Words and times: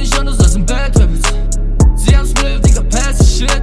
nicht 0.00 0.18
anders, 0.18 0.38
das 0.38 0.52
sind 0.52 0.66
Bad 0.66 0.94
Habits. 1.00 1.32
Sie 1.94 2.16
haben 2.16 2.26
Spliff, 2.26 2.60
Digga, 2.60 2.82
pass 2.82 3.38
Shit. 3.38 3.62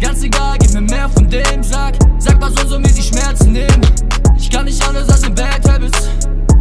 Ganz 0.00 0.22
egal, 0.22 0.56
gib 0.58 0.72
mir 0.74 0.80
mehr 0.80 1.08
von 1.08 1.28
dem, 1.28 1.62
sag. 1.62 1.94
Sag, 2.18 2.40
was 2.40 2.54
soll 2.54 2.66
so 2.66 2.78
mir 2.78 2.88
die 2.88 3.02
Schmerzen 3.02 3.52
nehmen? 3.52 3.80
Ich 4.36 4.50
kann 4.50 4.64
nicht 4.64 4.86
anders, 4.86 5.06
das 5.06 5.20
sind 5.20 5.34
Bad 5.34 5.68
Habits. 5.68 6.08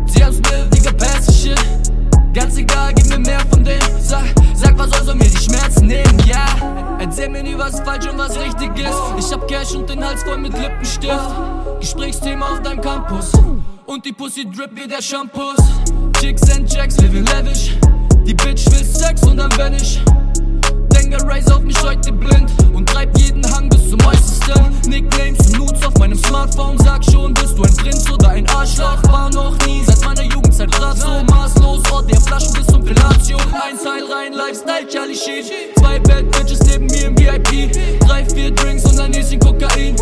Sie 0.06 0.24
haben 0.24 0.36
Spliff, 0.36 0.70
Digga, 0.70 0.92
pass 0.94 1.42
Shit. 1.42 1.60
Ganz 2.34 2.58
egal, 2.58 2.94
gib 2.94 3.08
mir 3.08 3.20
mehr 3.20 3.42
von 3.50 3.64
dem, 3.64 3.80
sag. 4.00 4.26
Sag, 4.56 4.78
was 4.78 4.90
soll 4.92 5.06
so 5.06 5.16
mir 5.16 5.30
die 5.30 5.38
Schmerzen 5.38 5.88
nehmen, 5.88 6.20
ja. 6.26 6.36
Yeah. 6.36 6.98
Erzähl 7.00 7.30
mir 7.30 7.44
nie, 7.44 7.58
was 7.58 7.80
falsch 7.82 8.08
und 8.08 8.18
was 8.18 8.38
richtig 8.40 8.78
ist. 8.78 8.96
Ich 9.18 9.34
hab 9.34 9.48
Cash 9.48 9.74
und 9.74 9.90
den 9.90 10.06
Hals 10.06 10.24
voll 10.24 10.38
mit 10.38 10.54
Lippenstift. 10.54 11.20
Gesprächsthema 11.80 12.46
auf 12.46 12.62
deinem 12.62 12.80
Campus. 12.80 13.32
Und 13.86 14.06
die 14.06 14.14
Pussy 14.14 14.46
drip 14.50 14.72
wie 14.76 14.88
der 14.88 15.02
Shampoos. 15.02 15.58
Chicks 16.20 16.50
and 16.52 16.72
Jacks, 16.72 16.98
living 16.98 17.26
wenn 19.62 19.74
ich 19.76 20.02
denke, 20.92 21.18
Raise 21.28 21.54
auf 21.54 21.62
mich 21.62 21.80
heute 21.84 22.12
blind 22.12 22.52
und 22.74 22.90
treib 22.90 23.16
jeden 23.18 23.46
Hang 23.54 23.70
bis 23.70 23.92
zum 23.92 24.00
äußersten. 24.04 24.90
Nicknames 24.90 25.40
und 25.40 25.60
Nudes 25.60 25.86
auf 25.86 25.94
meinem 26.00 26.18
Smartphone, 26.18 26.78
sag 26.80 27.06
schon, 27.06 27.34
bist 27.36 27.56
du 27.58 27.64
ein 27.64 27.76
Prinz 27.76 28.10
oder 28.12 28.30
ein 28.30 28.50
Arschloch? 28.50 29.04
War 29.12 29.30
noch 29.30 29.56
nie 29.68 29.84
seit 29.86 30.04
meiner 30.04 30.24
Jugendzeit 30.24 30.72
grad 30.72 30.98
so 30.98 31.24
maßlos. 31.30 31.92
Ort 31.92 32.10
der 32.10 32.20
Flaschen 32.22 32.54
bis 32.54 32.66
zum 32.68 32.84
Fellatio. 32.84 33.38
Ein 33.38 33.78
Teil 33.78 34.04
rein, 34.12 34.34
Lifestyle, 34.34 34.88
Charlie 34.88 35.16
Sheen. 35.16 35.46
Zwei 35.78 36.00
Bad 36.00 36.32
Bitches 36.32 36.60
neben 36.66 36.88
mir 36.88 37.08
im 37.08 37.18
VIP. 37.18 38.00
Drei, 38.00 38.26
vier 38.26 38.52
Drinks 38.52 38.86
und 38.86 39.00
ein 39.00 39.14
Häschen 39.14 39.40
Kokain. 39.40 39.96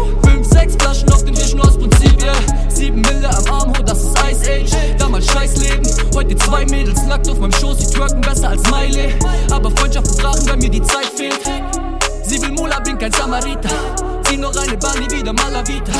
Zwei 6.40 6.66
Mädels 6.66 7.04
nackt 7.04 7.30
auf 7.30 7.40
meinem 7.40 7.54
Schoß, 7.54 7.78
die 7.78 7.88
twerken 7.88 8.22
besser 8.22 8.50
als 8.50 8.64
Miley. 8.70 9.14
Aber 9.52 9.72
Freundschaften 9.72 10.18
brachen, 10.18 10.48
weil 10.50 10.58
mir 10.58 10.70
die 10.70 10.81
Zeit 10.81 11.08
fehlt. 11.16 11.40
Sie 12.23 12.42
will 12.42 12.52
Mula, 12.52 12.80
bin 12.80 12.98
kein 12.98 13.12
Samariter. 13.12 13.70
Zieh 14.23 14.38
noch 14.38 14.56
eine 14.56 14.78
Bali, 14.78 15.09
wieder 15.09 15.34
Malavita. 15.34 15.92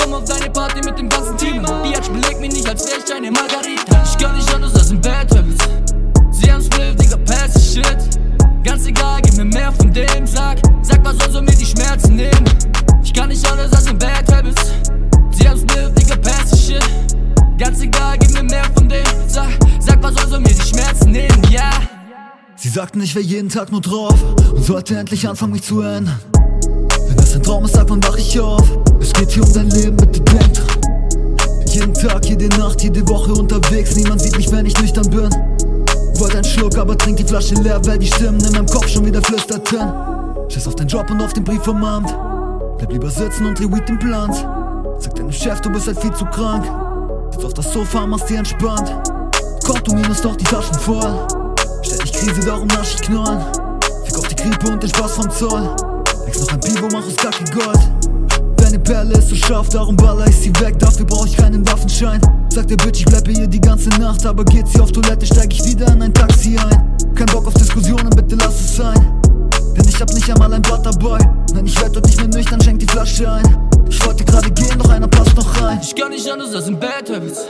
Komm 0.00 0.14
auf 0.14 0.24
deine 0.24 0.50
Party 0.50 0.80
mit 0.84 0.98
dem 0.98 1.08
ganzen 1.08 1.36
Team. 1.36 1.64
Die 1.84 1.94
Edge 1.94 2.10
belegt 2.10 2.40
mich 2.40 2.52
nicht, 2.52 2.68
als 2.68 2.86
wär 2.86 2.98
ich 3.04 3.14
eine 3.14 3.30
Margarita. 3.30 3.87
Sie 22.68 22.74
sagten, 22.74 23.00
ich 23.00 23.14
wär 23.14 23.22
jeden 23.22 23.48
Tag 23.48 23.72
nur 23.72 23.80
drauf 23.80 24.14
und 24.54 24.62
sollte 24.62 24.94
endlich 24.94 25.26
anfangen, 25.26 25.52
mich 25.52 25.62
zu 25.62 25.80
ändern. 25.80 26.20
Wenn 27.06 27.16
das 27.16 27.34
ein 27.34 27.42
Traum 27.42 27.64
ist, 27.64 27.74
sag 27.74 27.88
wann 27.88 28.02
wach 28.04 28.18
ich 28.18 28.38
auf. 28.38 28.62
Es 29.00 29.10
geht 29.14 29.30
hier 29.30 29.42
um 29.42 29.52
dein 29.54 29.70
Leben, 29.70 29.96
bitte 29.96 30.20
denk 30.20 30.52
dran. 30.52 30.80
Jeden 31.70 31.94
Tag, 31.94 32.26
jede 32.26 32.46
Nacht, 32.58 32.82
jede 32.82 33.08
Woche 33.08 33.32
unterwegs. 33.32 33.96
Niemand 33.96 34.20
sieht 34.20 34.36
mich, 34.36 34.52
wenn 34.52 34.66
ich 34.66 34.78
nüchtern 34.78 35.08
bin. 35.08 35.30
Wollt 36.18 36.34
einen 36.34 36.44
Schluck, 36.44 36.76
aber 36.76 36.98
trink 36.98 37.16
die 37.16 37.24
Flasche 37.24 37.54
leer, 37.54 37.80
weil 37.86 37.98
die 37.98 38.06
Stimmen 38.06 38.44
in 38.44 38.52
meinem 38.52 38.66
Kopf 38.66 38.86
schon 38.86 39.06
wieder 39.06 39.22
flüsterten. 39.22 39.90
Schiss 40.50 40.68
auf 40.68 40.74
deinen 40.74 40.88
Job 40.88 41.10
und 41.10 41.22
auf 41.22 41.32
den 41.32 41.44
Brief 41.44 41.62
vom 41.62 41.82
Amt. 41.82 42.14
Bleib 42.76 42.92
lieber 42.92 43.08
sitzen 43.08 43.46
und 43.46 43.58
dreh 43.58 43.64
Weed 43.64 43.88
den 43.88 43.98
Plans. 43.98 44.44
Sag 44.98 45.14
deinem 45.14 45.32
Chef, 45.32 45.58
du 45.62 45.70
bist 45.70 45.86
halt 45.86 45.98
viel 46.00 46.12
zu 46.12 46.26
krank. 46.26 46.66
Sitz 47.32 47.44
auf 47.46 47.54
das 47.54 47.72
Sofa, 47.72 48.06
machst 48.06 48.28
dir 48.28 48.36
entspannt. 48.36 48.92
Konto 49.64 49.94
minus 49.94 50.20
doch 50.20 50.36
die 50.36 50.44
Taschen 50.44 50.74
voll. 50.74 51.47
Krise, 52.18 52.40
darum 52.40 52.66
nasch 52.66 52.96
ich 52.96 53.02
Knollen. 53.02 53.40
Fick 54.04 54.18
auf 54.18 54.26
die 54.26 54.34
Krippe 54.34 54.72
und 54.72 54.82
den 54.82 54.90
Spaß 54.90 55.12
vom 55.12 55.30
Zoll. 55.30 55.76
Legst 56.26 56.40
noch 56.40 56.52
ein 56.52 56.60
Pivo, 56.60 56.88
mach 56.92 57.06
aus 57.06 57.14
Kacke 57.14 57.44
Gold. 57.54 57.78
Deine 58.56 58.78
Perle 58.80 59.18
ist 59.18 59.28
so 59.28 59.36
scharf, 59.36 59.68
darum 59.68 59.94
baller 59.94 60.26
ich 60.26 60.36
sie 60.36 60.52
weg. 60.58 60.76
Dafür 60.80 61.06
brauch 61.06 61.26
ich 61.26 61.36
keinen 61.36 61.64
Waffenschein. 61.68 62.20
Sagt 62.52 62.70
der 62.70 62.76
Bitch, 62.76 63.00
ich 63.00 63.04
bleibe 63.04 63.30
hier 63.30 63.46
die 63.46 63.60
ganze 63.60 63.88
Nacht. 64.00 64.26
Aber 64.26 64.44
geht 64.44 64.66
sie 64.66 64.80
auf 64.80 64.90
Toilette, 64.90 65.26
steig 65.26 65.52
ich 65.52 65.64
wieder 65.64 65.86
in 65.92 66.02
ein 66.02 66.12
Taxi 66.12 66.58
ein. 66.58 66.96
Kein 67.14 67.26
Bock 67.26 67.46
auf 67.46 67.54
Diskussionen, 67.54 68.10
bitte 68.10 68.34
lass 68.34 68.60
es 68.60 68.76
sein. 68.76 69.20
Denn 69.76 69.88
ich 69.88 70.00
hab 70.00 70.12
nicht 70.12 70.28
einmal 70.28 70.52
ein 70.52 70.62
Blatt 70.62 70.84
dabei. 70.84 71.18
Nein, 71.54 71.66
ich 71.66 71.80
werd 71.80 71.94
dort 71.94 72.06
nicht 72.06 72.18
mehr 72.18 72.28
nüchtern, 72.28 72.60
schenk 72.60 72.80
die 72.80 72.86
Flasche 72.86 73.30
ein. 73.30 73.68
Ich 73.88 74.04
wollte 74.04 74.24
gerade 74.24 74.50
gehen, 74.50 74.76
doch 74.76 74.90
einer 74.90 75.06
passt 75.06 75.36
noch 75.36 75.62
rein. 75.62 75.78
Ich 75.80 75.94
kann 75.94 76.10
nicht 76.10 76.28
anders, 76.28 76.50
das 76.50 76.64
sind 76.64 76.80
Bad 76.80 77.08
Habits. 77.10 77.42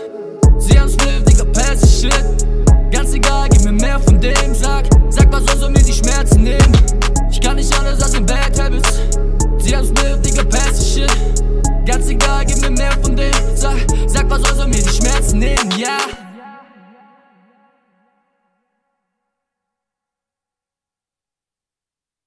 Sie 0.59 0.79
haben 0.79 0.91
Spliff, 0.91 1.25
Ganz 2.91 3.13
egal, 3.13 3.49
gib 3.51 3.65
mir 3.65 3.73
mehr 3.73 4.01
von 4.01 4.21
dem, 4.21 4.55
sag, 4.55 4.85
sag 5.11 5.31
was 5.33 5.45
soll 5.47 5.59
so 5.59 5.69
mir 5.69 5.83
die 5.83 5.93
Schmerzen 5.93 6.43
nehmen. 6.43 6.73
Ich 7.31 7.41
kann 7.41 7.57
nicht 7.57 7.73
anders 7.79 8.03
als 8.03 8.15
in 8.15 8.25
Bad 8.25 8.59
Habits. 8.59 9.01
Sie 9.59 9.77
haben's 9.77 9.91
mit, 9.91 10.25
Digga, 10.25 10.45
pass 10.45 10.95
shit. 10.95 11.11
Ganz 11.85 12.09
egal, 12.09 12.45
gib 12.47 12.61
mir 12.61 12.71
mehr 12.71 12.93
von 13.03 13.15
dem, 13.15 13.33
sag, 13.55 13.77
sag 14.07 14.29
was 14.31 14.43
soll 14.43 14.57
so 14.57 14.67
mir 14.67 14.83
die 14.83 14.89
Schmerzen 14.89 15.39
nehmen. 15.39 15.71
Yeah. 15.79 16.28